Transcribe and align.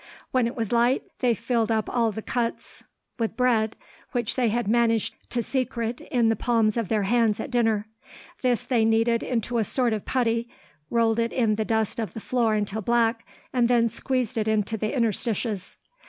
When 0.31 0.47
it 0.47 0.55
was 0.55 0.71
light, 0.71 1.03
they 1.19 1.35
filled 1.35 1.69
up 1.69 1.87
all 1.87 2.11
the 2.11 2.23
cuts 2.23 2.83
with 3.19 3.37
bread, 3.37 3.75
which 4.13 4.35
they 4.35 4.49
had 4.49 4.67
managed 4.67 5.13
to 5.29 5.43
secrete 5.43 6.01
in 6.01 6.27
the 6.29 6.35
palms 6.35 6.75
of 6.75 6.87
their 6.87 7.03
hands 7.03 7.39
at 7.39 7.51
dinner. 7.51 7.85
This 8.41 8.63
they 8.65 8.83
kneaded 8.83 9.21
into 9.21 9.59
a 9.59 9.63
sort 9.63 9.93
of 9.93 10.03
putty, 10.05 10.49
rolled 10.89 11.19
it 11.19 11.31
in 11.31 11.53
the 11.53 11.65
dust 11.65 11.99
of 11.99 12.15
the 12.15 12.19
floor 12.19 12.55
until 12.55 12.81
black, 12.81 13.27
and 13.53 13.67
then 13.67 13.87
squeezed 13.89 14.39
it 14.39 14.47
into 14.47 14.75
the 14.75 14.91
interstices. 14.91 15.75